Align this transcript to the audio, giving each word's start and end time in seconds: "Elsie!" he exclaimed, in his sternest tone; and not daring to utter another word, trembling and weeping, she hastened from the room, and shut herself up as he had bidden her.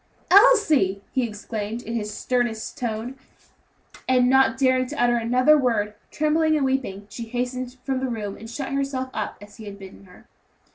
"Elsie!" 0.31 1.03
he 1.11 1.21
exclaimed, 1.21 1.83
in 1.83 1.93
his 1.93 2.11
sternest 2.11 2.75
tone; 2.75 3.19
and 4.07 4.27
not 4.27 4.57
daring 4.57 4.87
to 4.87 4.95
utter 4.99 5.17
another 5.17 5.55
word, 5.55 5.93
trembling 6.09 6.55
and 6.57 6.65
weeping, 6.65 7.05
she 7.07 7.25
hastened 7.27 7.77
from 7.83 7.99
the 7.99 8.09
room, 8.09 8.35
and 8.35 8.49
shut 8.49 8.69
herself 8.73 9.11
up 9.13 9.37
as 9.41 9.57
he 9.57 9.65
had 9.65 9.77
bidden 9.77 10.05
her. 10.05 10.25